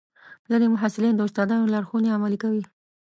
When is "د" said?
1.15-1.21